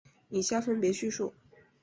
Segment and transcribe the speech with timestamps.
[0.29, 1.31] 以下分别叙述。